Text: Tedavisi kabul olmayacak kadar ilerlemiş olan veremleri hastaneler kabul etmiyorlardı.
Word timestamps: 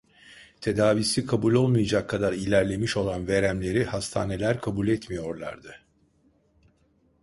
Tedavisi 0.61 1.25
kabul 1.25 1.53
olmayacak 1.53 2.09
kadar 2.09 2.33
ilerlemiş 2.33 2.97
olan 2.97 3.27
veremleri 3.27 3.85
hastaneler 3.85 4.61
kabul 4.61 4.87
etmiyorlardı. 4.87 5.75